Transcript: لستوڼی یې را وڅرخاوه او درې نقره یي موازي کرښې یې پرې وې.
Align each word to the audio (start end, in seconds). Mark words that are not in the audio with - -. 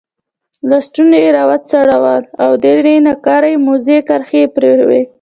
لستوڼی 0.69 1.17
یې 1.23 1.29
را 1.35 1.43
وڅرخاوه 1.49 2.15
او 2.43 2.51
درې 2.65 2.95
نقره 3.07 3.47
یي 3.51 3.57
موازي 3.65 3.97
کرښې 4.07 4.39
یې 4.43 4.51
پرې 4.55 4.71
وې. 4.89 5.01